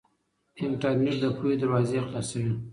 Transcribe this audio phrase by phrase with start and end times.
[0.65, 2.53] انټرنيټ د پوهې دروازې خلاصوي.